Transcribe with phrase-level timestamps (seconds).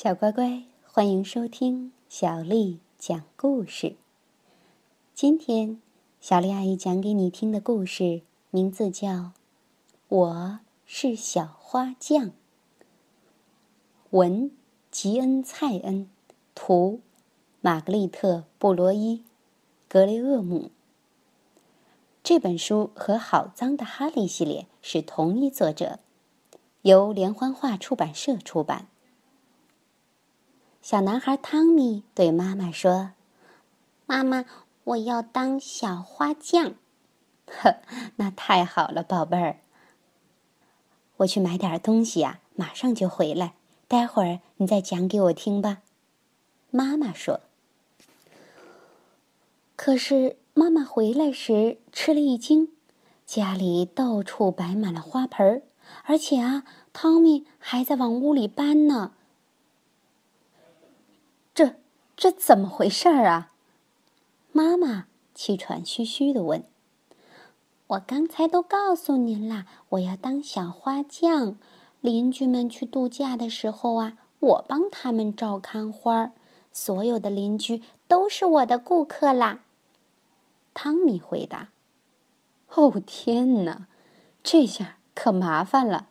[0.00, 3.96] 小乖乖，欢迎收听小丽讲故事。
[5.12, 5.82] 今天，
[6.20, 8.22] 小丽阿姨讲给你听的故事
[8.52, 9.08] 名字叫
[10.06, 12.26] 《我是小花匠》。
[14.10, 14.52] 文：
[14.92, 16.08] 吉恩·蔡恩，
[16.54, 17.00] 图：
[17.60, 19.24] 玛格丽特·布罗伊，
[19.88, 20.70] 格雷厄姆。
[22.22, 25.98] 这本书和《好脏的哈利》系列是同一作者，
[26.82, 28.86] 由连环画出版社出版。
[30.90, 33.10] 小男孩汤米对妈妈说
[34.08, 34.46] ：“妈妈，
[34.84, 36.76] 我要当小花匠。
[37.44, 37.82] ”“呵，
[38.16, 39.58] 那太好了，宝贝儿。
[41.18, 43.52] 我去买点东西呀，马上就回来。
[43.86, 45.82] 待会儿你再讲给我听吧。”
[46.72, 47.40] 妈妈说。
[49.76, 52.72] 可是妈妈回来时吃了一惊，
[53.26, 55.62] 家里到处摆满了花盆儿，
[56.04, 59.12] 而且啊，汤米还在往屋里搬呢。
[62.20, 63.52] 这怎么回事儿啊？
[64.50, 65.06] 妈妈
[65.36, 66.64] 气喘吁吁的问。
[67.86, 71.56] 我刚才都告诉您啦，我要当小花匠。
[72.00, 76.32] 邻居们去度假的时候啊，我帮他们照看花儿。
[76.72, 79.60] 所有的邻居都是我的顾客啦。
[80.74, 81.68] 汤米回答。
[82.74, 83.86] 哦天哪，
[84.42, 86.08] 这下可麻烦了。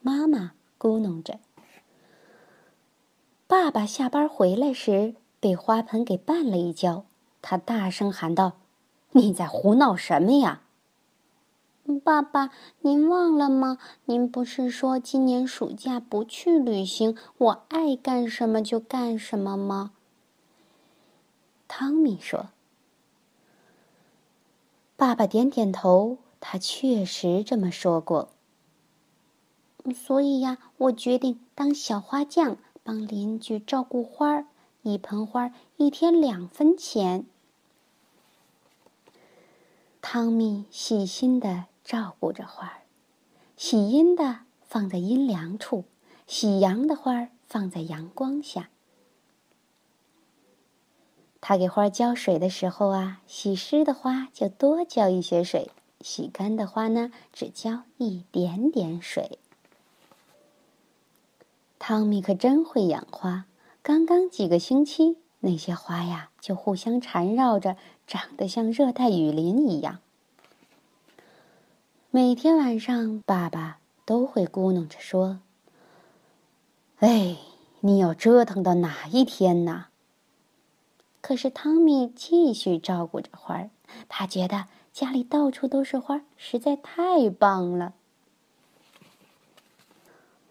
[0.00, 1.38] 妈妈咕哝着。
[3.66, 7.04] 爸爸下班回来时被花盆给绊了一跤，
[7.42, 8.52] 他大声喊道
[9.10, 10.62] ：“你在胡闹什么呀？”
[12.04, 12.50] 爸爸，
[12.82, 13.78] 您忘了吗？
[14.04, 19.90] 您不是说今年暑假不去旅行，我爱干什么就干什么吗？
[21.66, 22.50] 汤米说。
[24.96, 28.28] 爸爸点点头，他确实这么说过。
[29.92, 32.58] 所以呀，我决定当小花匠。
[32.86, 34.46] 帮邻居照顾花儿，
[34.82, 37.26] 一盆花一天两分钱。
[40.00, 42.82] 汤米细心的照顾着花儿，
[43.56, 45.82] 喜阴的放在阴凉处，
[46.28, 48.70] 喜阳的花儿放在阳光下。
[51.40, 59.40] 他给花浇水的时候啊，洗湿的花就多浇一些水，洗干的花呢，只浇一点点水。
[61.78, 63.44] 汤米可真会养花，
[63.82, 67.76] 刚刚几个星期，那些花呀就互相缠绕着，
[68.06, 69.98] 长得像热带雨林一样。
[72.10, 75.40] 每天晚上，爸爸都会咕哝着说
[76.98, 77.36] ：“哎，
[77.80, 79.86] 你要折腾到哪一天呢？”
[81.20, 83.70] 可是汤米继续照顾着花儿，
[84.08, 87.94] 他觉得家里到处都是花，实在太棒了。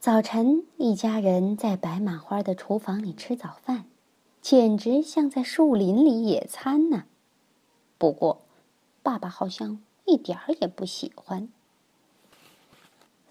[0.06, 3.86] 早晨，一家人在摆满花的厨房里吃早饭，
[4.40, 7.06] 简直像在树林里野餐呢。
[7.98, 8.44] 不过，
[9.02, 11.50] 爸爸好像一点儿也不喜欢。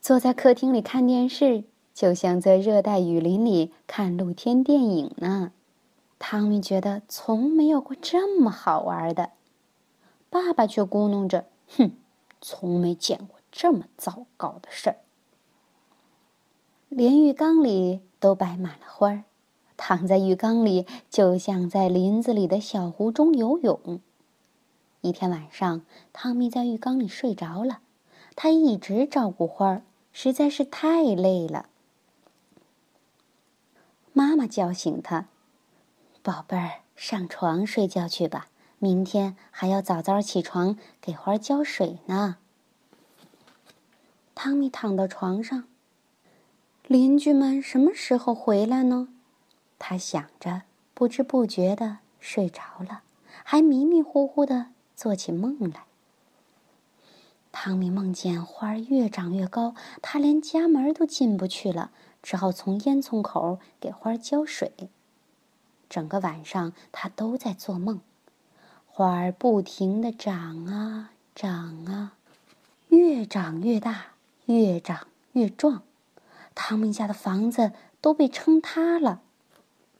[0.00, 1.62] 坐在客厅里看电视，
[1.94, 5.52] 就像在热带雨林里看露天电影呢。
[6.18, 9.30] 汤米觉得从没有过这么好玩的，
[10.28, 11.44] 爸爸却咕哝着
[11.78, 11.92] ：“哼，
[12.40, 14.96] 从没见过这么糟糕的事儿。”
[16.96, 19.24] 连浴缸里都摆满了花儿，
[19.76, 23.98] 躺在浴缸里就像在林子里的小湖中游泳。
[25.00, 27.80] 一天晚上，汤米在浴缸里睡着了，
[28.36, 29.82] 他一直照顾花儿，
[30.12, 31.68] 实在是太累了。
[34.12, 35.26] 妈妈叫醒他
[36.22, 38.46] ：“宝贝儿，上床睡觉去吧，
[38.78, 42.36] 明天还要早早起床给花浇水呢。”
[44.36, 45.64] 汤米躺到床上。
[46.86, 49.08] 邻居们什么时候回来呢？
[49.78, 53.00] 他想着，不知不觉的睡着了，
[53.42, 55.84] 还迷迷糊糊的做起梦来。
[57.50, 61.90] 汤米梦见花儿越长越高，他连家门都进不去了，
[62.22, 64.70] 只好从烟囱口给花儿浇水。
[65.88, 68.02] 整个晚上，他都在做梦，
[68.84, 72.12] 花儿不停的长啊长啊，
[72.88, 74.08] 越长越大，
[74.44, 75.82] 越长越壮。
[76.54, 79.20] 汤米家的房子都被撑塌了，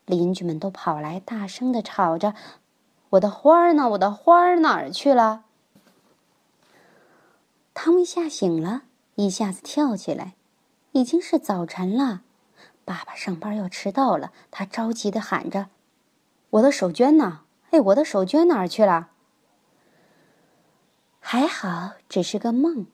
[0.06, 2.34] 邻居们都跑来，大声的吵着
[3.10, 3.90] ：“我的花儿呢？
[3.90, 5.44] 我的花儿哪儿去了？”
[7.74, 8.82] 汤米吓醒了，
[9.16, 10.34] 一下子跳起来，
[10.92, 12.22] 已经是早晨了。
[12.84, 15.68] 爸爸上班要迟到了，他着急的喊着
[16.50, 17.40] ：“我的手绢呢？
[17.70, 19.10] 哎，我的手绢哪儿去了？”
[21.18, 22.86] 还好，只是个梦。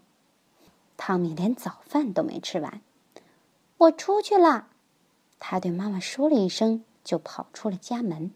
[0.96, 2.80] 汤米连早饭都没吃完。
[3.80, 4.66] 我出去了，
[5.38, 8.30] 他对妈妈说了一声，就跑出了家门。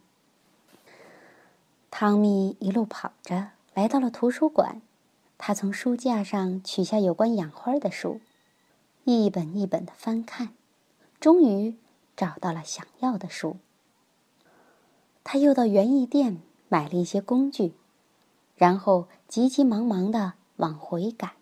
[1.90, 4.80] 汤米一路跑着来到了图书馆，
[5.36, 8.22] 他从书架上取下有关养花的书，
[9.04, 10.48] 一本一本的翻看，
[11.20, 11.76] 终于
[12.16, 13.58] 找到了想要的书。
[15.24, 17.74] 他又到园艺店买了一些工具，
[18.56, 21.32] 然后急急忙忙的往回赶。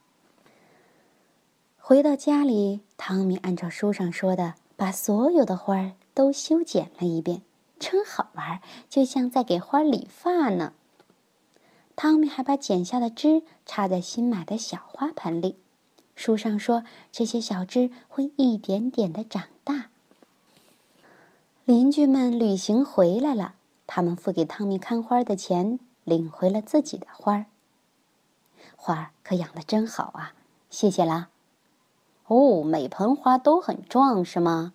[1.92, 4.54] 回到家里，汤米按照书上说的。
[4.76, 7.42] 把所有的花儿都修剪了一遍，
[7.78, 10.72] 真好玩，就像在给花理发呢。
[11.94, 15.58] 汤米还把剪下的枝插在新买的小花盆里，
[16.16, 19.90] 书上说这些小枝会一点点的长大。
[21.66, 23.56] 邻居们旅行回来了，
[23.86, 27.44] 他们付给汤米看花的钱，领回了自己的花儿。
[28.76, 30.32] 花儿可养的真好啊，
[30.70, 31.28] 谢谢啦。
[32.26, 34.72] 哦，每盆花都很壮，是吗？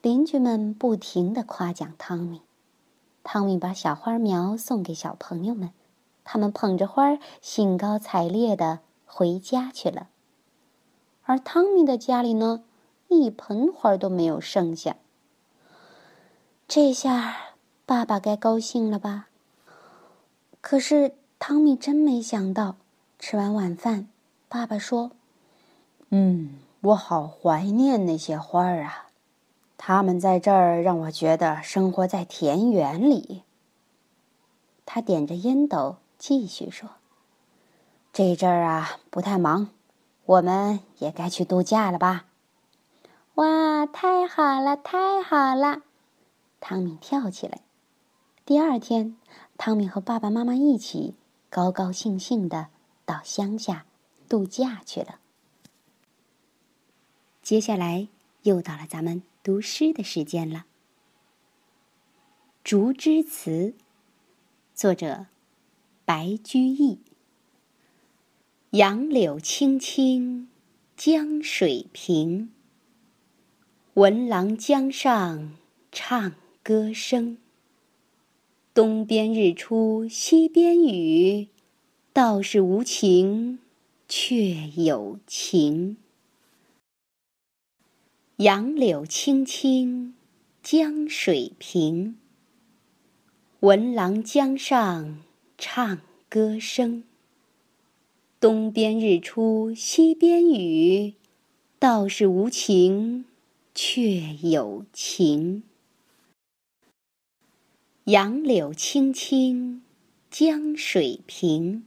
[0.00, 2.42] 邻居们不停的夸奖汤米。
[3.24, 5.70] 汤米把小花苗送给小朋友们，
[6.24, 10.08] 他们捧着花，兴高采烈的回家去了。
[11.24, 12.64] 而汤米的家里呢，
[13.08, 14.96] 一盆花都没有剩下。
[16.66, 17.54] 这下
[17.86, 19.28] 爸爸该高兴了吧？
[20.60, 22.76] 可是汤米真没想到，
[23.18, 24.08] 吃完晚饭，
[24.48, 25.12] 爸爸说。
[26.14, 29.06] 嗯，我好怀念那些花儿啊！
[29.78, 33.44] 它们在这儿让我觉得生活在田园里。
[34.84, 36.90] 他点着烟斗，继续说
[38.12, 39.70] ：“这阵儿啊，不太忙，
[40.26, 42.26] 我们也该去度假了吧？”
[43.36, 45.80] 哇，太好了，太好了！
[46.60, 47.62] 汤米跳起来。
[48.44, 49.16] 第二天，
[49.56, 51.14] 汤米和爸爸妈妈一起
[51.48, 52.66] 高高兴兴的
[53.06, 53.86] 到乡下
[54.28, 55.20] 度假去了。
[57.42, 58.06] 接下来
[58.44, 60.58] 又到了咱们读诗的时间了，
[62.62, 63.74] 《竹枝词》，
[64.76, 65.26] 作者
[66.04, 67.00] 白居易。
[68.70, 70.48] 杨柳青青
[70.96, 72.52] 江水平，
[73.94, 75.56] 闻郎江上
[75.90, 77.38] 唱歌声。
[78.72, 81.48] 东边日出西边雨，
[82.12, 83.58] 道是无晴
[84.08, 85.96] 却有晴。
[88.42, 90.14] 杨柳青青
[90.64, 92.16] 江水平，
[93.60, 95.20] 闻郎江上
[95.56, 97.04] 唱歌声。
[98.40, 101.14] 东边日出西边雨，
[101.78, 103.26] 道是无晴
[103.76, 105.62] 却有晴。
[108.06, 109.84] 杨柳青青
[110.28, 111.86] 江水平，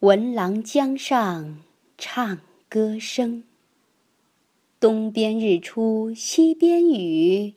[0.00, 1.62] 闻郎江上
[1.96, 3.44] 唱歌声。
[4.84, 7.54] 东边日出西边雨，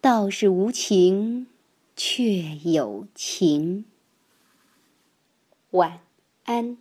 [0.00, 1.46] 道是无晴
[1.94, 3.84] 却有晴。
[5.70, 6.00] 晚
[6.42, 6.76] 安。